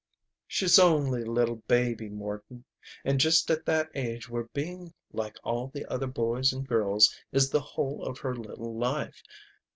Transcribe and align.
"She's 0.47 0.79
only 0.79 1.21
a 1.21 1.25
little 1.29 1.57
baby, 1.67 2.09
Morton. 2.09 2.65
And 3.05 3.19
just 3.19 3.51
at 3.51 3.67
that 3.67 3.91
age 3.93 4.27
where 4.27 4.45
being 4.45 4.95
like 5.13 5.37
all 5.43 5.67
the 5.67 5.85
other 5.91 6.07
boys 6.07 6.51
and 6.53 6.67
girls 6.67 7.15
is 7.31 7.51
the 7.51 7.59
whole 7.61 8.03
of 8.03 8.17
her 8.17 8.35
little 8.35 8.75
life. 8.75 9.21